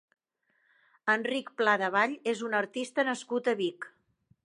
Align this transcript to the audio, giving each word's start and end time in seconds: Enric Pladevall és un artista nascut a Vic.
Enric 1.15 1.53
Pladevall 1.61 2.17
és 2.35 2.43
un 2.51 2.61
artista 2.65 3.09
nascut 3.13 3.55
a 3.55 3.59
Vic. 3.65 3.93